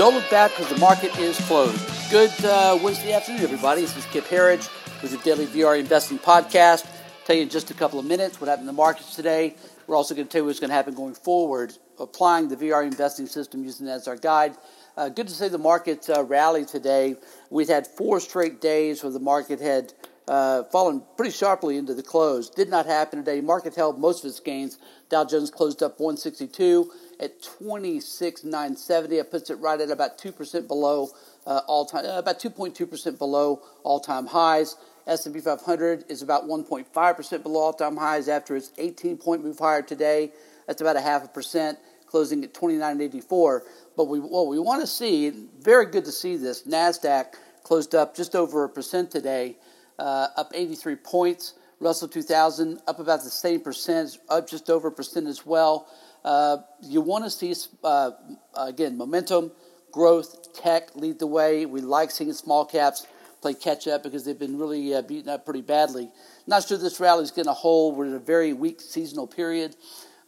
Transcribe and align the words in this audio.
Don't 0.00 0.14
look 0.14 0.30
back 0.30 0.50
because 0.52 0.70
the 0.70 0.78
market 0.78 1.14
is 1.18 1.38
closed. 1.42 1.78
Good 2.10 2.32
uh, 2.42 2.78
Wednesday 2.82 3.12
afternoon, 3.12 3.42
everybody. 3.42 3.82
This 3.82 3.94
is 3.98 4.06
Kip 4.06 4.26
Herriage 4.28 4.66
with 5.02 5.10
the 5.10 5.18
Daily 5.18 5.44
VRA 5.44 5.78
Investing 5.78 6.18
Podcast. 6.18 6.86
Tell 7.26 7.36
you 7.36 7.42
in 7.42 7.50
just 7.50 7.70
a 7.70 7.74
couple 7.74 7.98
of 7.98 8.06
minutes 8.06 8.40
what 8.40 8.48
happened 8.48 8.62
in 8.62 8.74
the 8.74 8.80
markets 8.80 9.14
today. 9.14 9.56
We're 9.86 9.96
also 9.96 10.14
going 10.14 10.26
to 10.26 10.32
tell 10.32 10.40
you 10.40 10.46
what's 10.46 10.58
going 10.58 10.70
to 10.70 10.74
happen 10.74 10.94
going 10.94 11.12
forward, 11.12 11.74
applying 11.98 12.48
the 12.48 12.56
VRA 12.56 12.86
investing 12.86 13.26
system 13.26 13.62
using 13.62 13.88
as 13.88 14.08
our 14.08 14.16
guide. 14.16 14.54
Uh, 14.96 15.10
good 15.10 15.28
to 15.28 15.34
see 15.34 15.48
the 15.48 15.58
market 15.58 16.08
uh, 16.08 16.24
rally 16.24 16.64
today. 16.64 17.16
We've 17.50 17.68
had 17.68 17.86
four 17.86 18.20
straight 18.20 18.62
days 18.62 19.02
where 19.02 19.12
the 19.12 19.20
market 19.20 19.60
had 19.60 19.92
uh, 20.26 20.62
fallen 20.72 21.02
pretty 21.18 21.32
sharply 21.32 21.76
into 21.76 21.92
the 21.92 22.02
close. 22.02 22.48
Did 22.48 22.70
not 22.70 22.86
happen 22.86 23.18
today. 23.18 23.42
Market 23.42 23.74
held 23.74 24.00
most 24.00 24.24
of 24.24 24.30
its 24.30 24.40
gains. 24.40 24.78
Dow 25.10 25.26
Jones 25.26 25.50
closed 25.50 25.82
up 25.82 26.00
162 26.00 26.90
at 27.20 27.42
26,970. 27.42 29.16
It 29.18 29.30
puts 29.30 29.50
it 29.50 29.56
right 29.56 29.80
at 29.80 29.90
about 29.90 30.18
2% 30.18 30.66
below 30.66 31.10
uh, 31.46 31.60
all 31.66 31.84
time, 31.84 32.04
uh, 32.06 32.18
about 32.18 32.40
2.2% 32.40 33.18
below 33.18 33.62
all 33.84 34.00
time 34.00 34.26
highs. 34.26 34.76
S&P 35.06 35.40
500 35.40 36.04
is 36.08 36.22
about 36.22 36.44
1.5% 36.44 37.42
below 37.42 37.60
all 37.60 37.72
time 37.72 37.96
highs 37.96 38.28
after 38.28 38.56
its 38.56 38.72
18 38.78 39.16
point 39.18 39.44
move 39.44 39.58
higher 39.58 39.82
today. 39.82 40.32
That's 40.66 40.80
about 40.80 40.96
a 40.96 41.00
half 41.00 41.24
a 41.24 41.28
percent, 41.28 41.78
closing 42.06 42.44
at 42.44 42.54
29.84. 42.54 43.60
But 43.96 44.04
we, 44.04 44.20
what 44.20 44.46
we 44.46 44.58
want 44.58 44.80
to 44.80 44.86
see, 44.86 45.30
very 45.60 45.86
good 45.86 46.04
to 46.04 46.12
see 46.12 46.36
this, 46.36 46.62
NASDAQ 46.62 47.34
closed 47.62 47.94
up 47.94 48.16
just 48.16 48.34
over 48.34 48.64
a 48.64 48.68
percent 48.68 49.10
today, 49.10 49.56
uh, 49.98 50.28
up 50.36 50.52
83 50.54 50.96
points. 50.96 51.54
Russell 51.80 52.08
2000 52.08 52.78
up 52.86 52.98
about 52.98 53.24
the 53.24 53.30
same 53.30 53.60
percent, 53.60 54.18
up 54.28 54.48
just 54.48 54.68
over 54.68 54.88
a 54.88 54.92
percent 54.92 55.26
as 55.26 55.46
well. 55.46 55.88
Uh, 56.22 56.58
you 56.82 57.00
want 57.00 57.24
to 57.24 57.30
see, 57.30 57.54
uh, 57.82 58.10
again, 58.54 58.98
momentum, 58.98 59.50
growth, 59.90 60.52
tech 60.52 60.94
lead 60.94 61.18
the 61.18 61.26
way. 61.26 61.64
We 61.64 61.80
like 61.80 62.10
seeing 62.10 62.32
small 62.34 62.66
caps 62.66 63.06
play 63.40 63.54
catch 63.54 63.88
up 63.88 64.02
because 64.02 64.26
they've 64.26 64.38
been 64.38 64.58
really 64.58 64.94
uh, 64.94 65.00
beaten 65.00 65.30
up 65.30 65.46
pretty 65.46 65.62
badly. 65.62 66.10
Not 66.46 66.64
sure 66.64 66.76
this 66.76 67.00
rally 67.00 67.22
is 67.22 67.30
going 67.30 67.46
to 67.46 67.54
hold. 67.54 67.96
We're 67.96 68.04
in 68.04 68.14
a 68.14 68.18
very 68.18 68.52
weak 68.52 68.82
seasonal 68.82 69.26
period. 69.26 69.74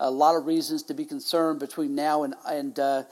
A 0.01 0.11
lot 0.11 0.35
of 0.35 0.47
reasons 0.47 0.83
to 0.85 0.95
be 0.95 1.05
concerned 1.05 1.61
between 1.61 1.95
now 1.95 2.23
and 2.23 2.35
and 2.49 2.77
uh, 2.79 3.03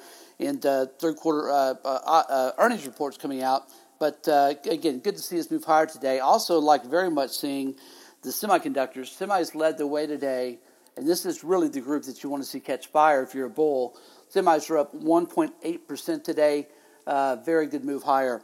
and 0.41 0.65
uh, 0.65 0.87
third 0.99 1.17
quarter 1.17 1.51
uh, 1.51 2.53
earnings 2.59 2.87
reports 2.87 3.19
coming 3.19 3.43
out. 3.43 3.65
But 4.01 4.27
again, 4.65 5.01
good 5.01 5.17
to 5.17 5.23
see 5.23 5.39
us 5.39 5.51
move 5.51 5.65
higher 5.65 5.87
today. 5.87 6.21
Also, 6.21 6.59
like 6.59 6.85
very 6.85 7.11
much 7.11 7.31
seeing 7.31 7.77
the 8.23 8.31
semiconductors. 8.31 9.17
Semis 9.17 9.55
led 9.55 9.79
the 9.79 9.87
way 9.87 10.07
today 10.07 10.59
and 10.97 11.09
this 11.09 11.25
is 11.25 11.45
really 11.45 11.69
the 11.69 11.81
group 11.81 12.05
that 12.05 12.23
you 12.23 12.29
want 12.29 12.43
to 12.43 12.49
see 12.49 12.61
catch 12.61 12.89
fire 12.89 13.23
if 13.23 13.35
you're 13.35 13.47
a 13.47 13.51
bull. 13.51 13.97
Semis 14.33 14.69
are 14.71 14.79
up 14.79 14.95
1.8% 14.95 16.25
today. 16.25 16.69
Uh, 17.07 17.37
very 17.37 17.67
good 17.67 17.85
move 17.85 18.03
higher. 18.03 18.43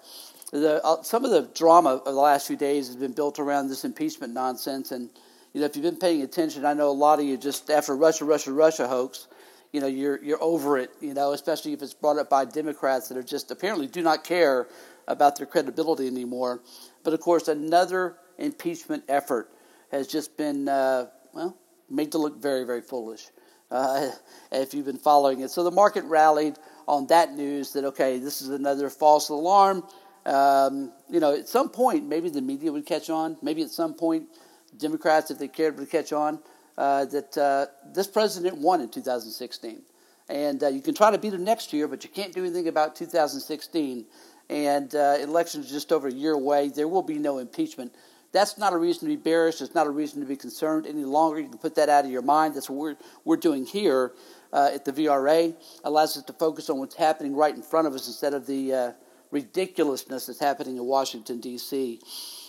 The, 0.52 0.82
uh, 0.84 1.02
some 1.02 1.24
of 1.24 1.30
the 1.30 1.50
drama 1.54 1.96
of 1.96 2.04
the 2.04 2.12
last 2.12 2.46
few 2.46 2.56
days 2.56 2.86
has 2.86 2.96
been 2.96 3.12
built 3.12 3.38
around 3.38 3.68
this 3.68 3.84
impeachment 3.84 4.32
nonsense. 4.32 4.90
And, 4.92 5.10
you 5.52 5.60
know, 5.60 5.66
if 5.66 5.76
you've 5.76 5.82
been 5.82 5.98
paying 5.98 6.22
attention, 6.22 6.64
I 6.64 6.72
know 6.72 6.88
a 6.88 6.92
lot 6.92 7.18
of 7.18 7.26
you 7.26 7.36
just 7.36 7.68
after 7.70 7.94
Russia, 7.94 8.24
Russia, 8.24 8.52
Russia 8.52 8.88
hoax, 8.88 9.28
you 9.72 9.80
know, 9.80 9.86
you're, 9.86 10.22
you're 10.24 10.42
over 10.42 10.78
it, 10.78 10.90
you 11.00 11.12
know, 11.12 11.32
especially 11.32 11.72
if 11.72 11.82
it's 11.82 11.92
brought 11.92 12.18
up 12.18 12.30
by 12.30 12.44
Democrats 12.44 13.08
that 13.08 13.18
are 13.18 13.22
just 13.22 13.50
apparently 13.50 13.86
do 13.86 14.00
not 14.00 14.24
care 14.24 14.68
about 15.08 15.36
their 15.36 15.46
credibility 15.46 16.06
anymore. 16.06 16.62
But 17.02 17.12
of 17.12 17.20
course, 17.20 17.48
another 17.48 18.16
impeachment 18.38 19.04
effort 19.08 19.50
has 19.90 20.06
just 20.06 20.36
been, 20.36 20.68
uh, 20.68 21.06
well, 21.32 21.56
made 21.88 22.12
to 22.12 22.18
look 22.18 22.40
very, 22.40 22.64
very 22.64 22.80
foolish 22.80 23.28
uh, 23.70 24.10
if 24.52 24.74
you've 24.74 24.86
been 24.86 24.98
following 24.98 25.40
it. 25.40 25.50
So 25.50 25.64
the 25.64 25.70
market 25.70 26.04
rallied 26.04 26.56
on 26.88 27.06
that 27.08 27.34
news 27.34 27.72
that, 27.72 27.84
okay, 27.84 28.18
this 28.18 28.42
is 28.42 28.48
another 28.48 28.90
false 28.90 29.28
alarm. 29.28 29.84
Um, 30.24 30.92
you 31.08 31.20
know, 31.20 31.34
at 31.34 31.48
some 31.48 31.68
point, 31.68 32.06
maybe 32.06 32.28
the 32.28 32.42
media 32.42 32.72
would 32.72 32.86
catch 32.86 33.10
on. 33.10 33.36
Maybe 33.42 33.62
at 33.62 33.70
some 33.70 33.94
point, 33.94 34.28
Democrats, 34.76 35.30
if 35.30 35.38
they 35.38 35.48
cared, 35.48 35.78
would 35.78 35.90
catch 35.90 36.12
on 36.12 36.40
uh, 36.76 37.04
that 37.06 37.38
uh, 37.38 37.66
this 37.92 38.06
president 38.06 38.58
won 38.58 38.80
in 38.80 38.88
2016. 38.88 39.82
And 40.28 40.62
uh, 40.62 40.68
you 40.68 40.82
can 40.82 40.94
try 40.94 41.10
to 41.10 41.18
beat 41.18 41.32
him 41.32 41.44
next 41.44 41.72
year, 41.72 41.86
but 41.86 42.02
you 42.02 42.10
can't 42.10 42.32
do 42.32 42.44
anything 42.44 42.68
about 42.68 42.96
2016. 42.96 44.04
And 44.48 44.94
uh, 44.94 45.16
elections 45.20 45.70
just 45.70 45.92
over 45.92 46.08
a 46.08 46.12
year 46.12 46.32
away. 46.32 46.68
There 46.68 46.88
will 46.88 47.02
be 47.02 47.18
no 47.18 47.38
impeachment. 47.38 47.94
That's 48.32 48.58
not 48.58 48.72
a 48.72 48.76
reason 48.76 49.08
to 49.08 49.16
be 49.16 49.20
bearish. 49.20 49.60
It's 49.60 49.74
not 49.74 49.86
a 49.86 49.90
reason 49.90 50.20
to 50.20 50.26
be 50.26 50.36
concerned 50.36 50.86
any 50.86 51.04
longer. 51.04 51.40
You 51.40 51.48
can 51.48 51.58
put 51.58 51.74
that 51.76 51.88
out 51.88 52.04
of 52.04 52.10
your 52.10 52.22
mind. 52.22 52.54
That's 52.54 52.68
what 52.68 52.78
we're, 52.78 52.96
we're 53.24 53.36
doing 53.36 53.64
here 53.64 54.12
uh, 54.52 54.70
at 54.74 54.84
the 54.84 54.92
VRA. 54.92 55.54
Allows 55.84 56.16
us 56.16 56.24
to 56.24 56.32
focus 56.32 56.68
on 56.68 56.78
what's 56.78 56.96
happening 56.96 57.34
right 57.34 57.54
in 57.54 57.62
front 57.62 57.86
of 57.86 57.94
us 57.94 58.06
instead 58.06 58.34
of 58.34 58.46
the 58.46 58.72
uh, 58.72 58.92
ridiculousness 59.30 60.26
that's 60.26 60.38
happening 60.38 60.76
in 60.76 60.84
Washington, 60.84 61.40
D.C. 61.40 62.00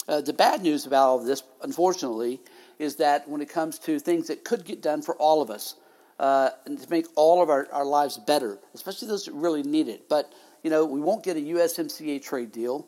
Uh, 0.07 0.21
the 0.21 0.33
bad 0.33 0.61
news 0.61 0.85
about 0.85 1.07
all 1.07 1.19
of 1.19 1.25
this, 1.25 1.43
unfortunately, 1.61 2.41
is 2.79 2.95
that 2.97 3.27
when 3.27 3.41
it 3.41 3.49
comes 3.49 3.79
to 3.79 3.99
things 3.99 4.27
that 4.27 4.43
could 4.43 4.65
get 4.65 4.81
done 4.81 5.01
for 5.01 5.15
all 5.15 5.41
of 5.41 5.49
us, 5.49 5.75
uh, 6.19 6.49
and 6.65 6.81
to 6.81 6.89
make 6.89 7.05
all 7.15 7.41
of 7.43 7.49
our, 7.49 7.67
our 7.71 7.85
lives 7.85 8.17
better, 8.17 8.59
especially 8.73 9.07
those 9.07 9.25
that 9.25 9.33
really 9.33 9.63
need 9.63 9.87
it. 9.87 10.09
But, 10.09 10.31
you 10.63 10.69
know, 10.69 10.85
we 10.85 10.99
won't 10.99 11.23
get 11.23 11.37
a 11.37 11.39
USMCA 11.39 12.23
trade 12.23 12.51
deal 12.51 12.87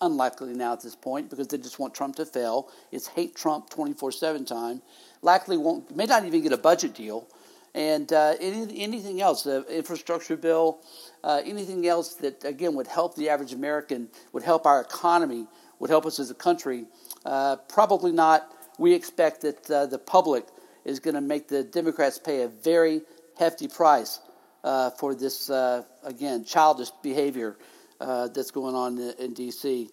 unlikely 0.00 0.54
now 0.54 0.72
at 0.72 0.82
this 0.82 0.96
point 0.96 1.30
because 1.30 1.48
they 1.48 1.58
just 1.58 1.78
want 1.78 1.94
Trump 1.94 2.16
to 2.16 2.26
fail. 2.26 2.70
It's 2.90 3.06
hate 3.06 3.34
Trump 3.34 3.70
24 3.70 4.12
7 4.12 4.44
time. 4.44 4.82
Likely 5.22 5.56
won't, 5.56 5.94
may 5.94 6.06
not 6.06 6.24
even 6.24 6.42
get 6.42 6.52
a 6.52 6.56
budget 6.58 6.94
deal. 6.94 7.28
And 7.74 8.12
uh, 8.12 8.34
any, 8.40 8.82
anything 8.82 9.20
else, 9.20 9.44
the 9.44 9.64
infrastructure 9.68 10.36
bill, 10.36 10.80
uh, 11.22 11.40
anything 11.44 11.86
else 11.86 12.14
that, 12.14 12.44
again, 12.44 12.74
would 12.74 12.88
help 12.88 13.14
the 13.14 13.28
average 13.28 13.52
American, 13.52 14.08
would 14.32 14.42
help 14.42 14.66
our 14.66 14.80
economy, 14.80 15.46
would 15.78 15.90
help 15.90 16.04
us 16.04 16.18
as 16.18 16.30
a 16.30 16.34
country, 16.34 16.86
uh, 17.24 17.56
probably 17.68 18.10
not. 18.10 18.50
We 18.78 18.94
expect 18.94 19.42
that 19.42 19.70
uh, 19.70 19.86
the 19.86 19.98
public 19.98 20.46
is 20.84 20.98
going 20.98 21.14
to 21.14 21.20
make 21.20 21.46
the 21.46 21.62
Democrats 21.62 22.18
pay 22.18 22.42
a 22.42 22.48
very 22.48 23.02
hefty 23.38 23.68
price 23.68 24.18
uh, 24.64 24.90
for 24.90 25.14
this, 25.14 25.48
uh, 25.48 25.84
again, 26.02 26.44
childish 26.44 26.90
behavior 27.02 27.56
uh, 28.00 28.28
that's 28.28 28.50
going 28.50 28.74
on 28.74 28.98
in, 28.98 29.14
in 29.18 29.34
D.C. 29.34 29.90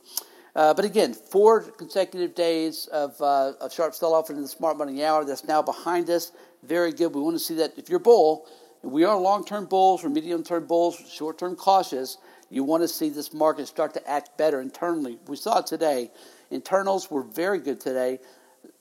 Uh, 0.56 0.74
but 0.74 0.86
again, 0.86 1.14
four 1.14 1.62
consecutive 1.62 2.34
days 2.34 2.88
of, 2.88 3.20
uh, 3.22 3.54
of 3.62 3.72
sharp 3.72 3.94
sell-off 3.94 4.30
in 4.30 4.42
the 4.42 4.48
smart 4.48 4.78
money 4.78 5.04
hour. 5.04 5.24
That's 5.24 5.44
now 5.46 5.62
behind 5.62 6.10
us. 6.10 6.32
Very 6.64 6.92
good. 6.92 7.14
We 7.14 7.22
want 7.22 7.36
to 7.36 7.44
see 7.44 7.56
that. 7.56 7.78
If 7.78 7.90
you're 7.90 8.00
bull, 8.00 8.48
we 8.82 9.04
are 9.04 9.18
long-term 9.18 9.66
bulls, 9.66 10.04
or 10.04 10.10
medium-term 10.10 10.66
bulls, 10.66 10.98
short-term 11.12 11.56
cautious. 11.56 12.18
You 12.50 12.64
want 12.64 12.84
to 12.84 12.88
see 12.88 13.10
this 13.10 13.34
market 13.34 13.68
start 13.68 13.94
to 13.96 14.10
act 14.10 14.38
better 14.38 14.62
internally. 14.62 15.20
We 15.28 15.36
saw 15.36 15.60
it 15.60 15.68
today. 15.68 16.12
Internals 16.50 17.12
were 17.12 17.24
very 17.24 17.60
good 17.60 17.80
today. 17.80 18.20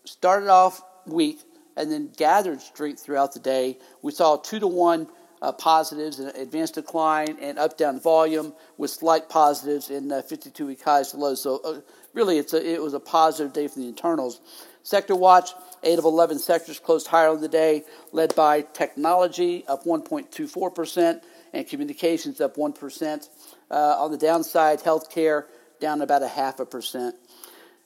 Started 0.05 0.49
off 0.49 0.81
weak 1.07 1.41
and 1.77 1.91
then 1.91 2.11
gathered 2.17 2.61
strength 2.61 3.03
throughout 3.03 3.35
the 3.35 3.41
day. 3.41 3.79
We 4.03 4.13
saw 4.13 4.37
two 4.37 4.61
to 4.61 4.67
one 4.67 5.09
uh, 5.43 5.53
positives 5.53 6.19
in 6.19 6.29
advanced 6.29 6.75
decline 6.75 7.37
and 7.41 7.59
up 7.59 7.77
down 7.77 8.01
volume 8.01 8.53
with 8.77 8.91
slight 8.91 9.29
positives 9.29 9.91
in 9.91 10.11
uh, 10.11 10.23
52 10.23 10.67
week 10.67 10.83
highs 10.83 11.11
to 11.11 11.17
lows. 11.17 11.43
So, 11.43 11.61
uh, 11.65 11.81
really, 12.15 12.39
it's 12.39 12.55
a, 12.55 12.75
it 12.75 12.83
was 12.83 12.95
a 12.95 13.01
positive 13.01 13.53
day 13.53 13.69
for 13.69 13.79
the 13.79 13.89
internals. 13.89 14.41
Sector 14.83 15.17
watch, 15.17 15.51
8 15.83 15.99
of 15.99 16.05
11 16.05 16.39
sectors 16.39 16.79
closed 16.79 17.09
higher 17.09 17.29
on 17.29 17.41
the 17.41 17.49
day, 17.49 17.83
led 18.13 18.35
by 18.37 18.63
technology 18.63 19.65
up 19.67 19.85
1.24% 19.85 21.21
and 21.53 21.69
communications 21.69 22.41
up 22.41 22.57
1%. 22.57 23.29
Uh, 23.69 23.75
on 23.75 24.13
the 24.13 24.19
downside, 24.19 24.81
healthcare 24.81 25.45
down 25.81 26.03
about 26.03 26.23
a 26.23 26.29
half 26.29 26.61
a 26.61 26.67
percent. 26.67 27.17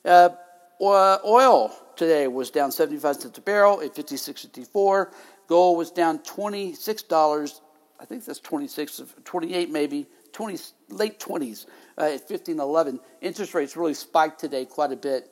Uh, 0.04 0.28
oil 0.80 1.74
today 1.96 2.26
was 2.26 2.50
down 2.50 2.70
75 2.72 3.16
cents 3.16 3.38
a 3.38 3.40
barrel 3.40 3.80
at 3.80 3.94
56.54. 3.94 5.12
Gold 5.50 5.78
was 5.78 5.90
down 5.90 6.20
$26. 6.20 7.60
I 7.98 8.04
think 8.04 8.24
that's 8.24 8.38
26, 8.38 9.02
28 9.24 9.68
maybe, 9.68 10.06
20, 10.32 10.56
late 10.90 11.18
20s 11.18 11.66
uh, 11.98 12.02
at 12.02 12.30
1511. 12.30 13.00
Interest 13.20 13.52
rates 13.52 13.76
really 13.76 13.94
spiked 13.94 14.38
today 14.38 14.64
quite 14.64 14.92
a 14.92 14.96
bit. 14.96 15.28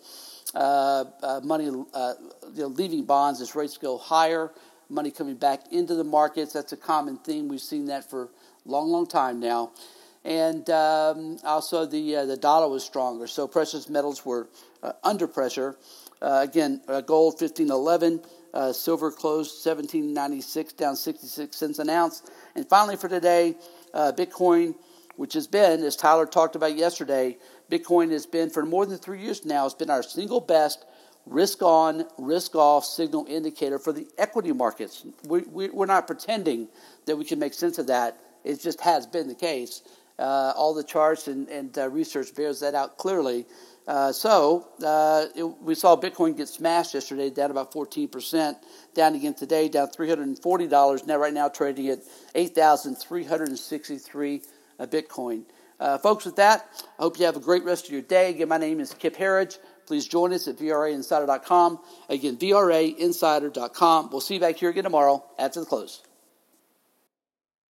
Uh, 0.56 1.04
uh, 1.22 1.40
money 1.44 1.68
uh, 1.94 2.14
you 2.52 2.62
know, 2.62 2.66
leaving 2.66 3.04
bonds 3.04 3.40
as 3.40 3.54
rates 3.54 3.78
go 3.78 3.96
higher, 3.96 4.50
money 4.88 5.12
coming 5.12 5.36
back 5.36 5.72
into 5.72 5.94
the 5.94 6.02
markets. 6.02 6.52
That's 6.52 6.72
a 6.72 6.76
common 6.76 7.18
theme. 7.18 7.46
We've 7.46 7.60
seen 7.60 7.86
that 7.86 8.10
for 8.10 8.24
a 8.24 8.28
long, 8.68 8.88
long 8.88 9.06
time 9.06 9.38
now. 9.38 9.70
And 10.24 10.68
um, 10.70 11.38
also 11.44 11.86
the 11.86 12.16
uh, 12.16 12.24
the 12.26 12.36
dollar 12.36 12.68
was 12.68 12.84
stronger, 12.84 13.26
so 13.26 13.46
precious 13.46 13.88
metals 13.88 14.26
were 14.26 14.48
uh, 14.82 14.92
under 15.04 15.26
pressure. 15.26 15.76
again, 16.20 16.82
gold 17.06 17.40
1511. 17.40 18.20
Uh, 18.54 18.72
silver 18.72 19.10
closed 19.10 19.64
1796, 19.64 20.72
down 20.72 20.96
66 20.96 21.54
cents 21.54 21.78
an 21.78 21.90
ounce. 21.90 22.22
And 22.54 22.66
finally, 22.66 22.96
for 22.96 23.08
today, 23.08 23.54
uh, 23.92 24.12
Bitcoin, 24.16 24.74
which 25.16 25.34
has 25.34 25.46
been, 25.46 25.82
as 25.82 25.96
Tyler 25.96 26.24
talked 26.26 26.56
about 26.56 26.74
yesterday, 26.74 27.36
Bitcoin 27.70 28.10
has 28.10 28.24
been 28.24 28.48
for 28.48 28.64
more 28.64 28.86
than 28.86 28.96
three 28.96 29.20
years 29.20 29.44
now, 29.44 29.66
It's 29.66 29.74
been 29.74 29.90
our 29.90 30.02
single 30.02 30.40
best 30.40 30.84
risk 31.26 31.62
on, 31.62 32.06
risk 32.16 32.54
off 32.54 32.86
signal 32.86 33.26
indicator 33.28 33.78
for 33.78 33.92
the 33.92 34.08
equity 34.16 34.52
markets. 34.52 35.04
We, 35.24 35.40
we, 35.42 35.68
we're 35.68 35.86
not 35.86 36.06
pretending 36.06 36.68
that 37.04 37.16
we 37.16 37.24
can 37.24 37.38
make 37.38 37.52
sense 37.52 37.78
of 37.78 37.88
that. 37.88 38.18
It 38.44 38.60
just 38.62 38.80
has 38.80 39.06
been 39.06 39.28
the 39.28 39.34
case. 39.34 39.82
Uh, 40.18 40.52
all 40.56 40.74
the 40.74 40.82
charts 40.82 41.28
and, 41.28 41.48
and 41.48 41.78
uh, 41.78 41.88
research 41.88 42.34
bears 42.34 42.58
that 42.60 42.74
out 42.74 42.98
clearly. 42.98 43.46
Uh, 43.86 44.12
so 44.12 44.68
uh, 44.84 45.24
it, 45.34 45.44
we 45.62 45.74
saw 45.74 45.96
Bitcoin 45.96 46.36
get 46.36 46.48
smashed 46.48 46.92
yesterday, 46.92 47.30
down 47.30 47.50
about 47.50 47.72
14%, 47.72 48.56
down 48.94 49.14
again 49.14 49.32
today, 49.32 49.66
down 49.68 49.88
$340. 49.88 51.06
Now, 51.06 51.16
right 51.16 51.32
now, 51.32 51.48
trading 51.48 51.88
at 51.88 52.00
8,363 52.34 54.42
a 54.78 54.86
Bitcoin. 54.86 55.44
Uh, 55.80 55.98
folks, 55.98 56.24
with 56.24 56.36
that, 56.36 56.66
I 56.98 57.02
hope 57.02 57.18
you 57.18 57.24
have 57.24 57.36
a 57.36 57.40
great 57.40 57.64
rest 57.64 57.86
of 57.86 57.92
your 57.92 58.02
day. 58.02 58.30
Again, 58.30 58.48
my 58.48 58.58
name 58.58 58.80
is 58.80 58.92
Kip 58.94 59.16
Herriage. 59.16 59.58
Please 59.86 60.06
join 60.06 60.32
us 60.34 60.48
at 60.48 60.56
VRAinsider.com. 60.56 61.78
Again, 62.08 62.36
VRAinsider.com. 62.36 64.10
We'll 64.10 64.20
see 64.20 64.34
you 64.34 64.40
back 64.40 64.56
here 64.56 64.70
again 64.70 64.84
tomorrow 64.84 65.24
after 65.38 65.60
the 65.60 65.66
close. 65.66 66.02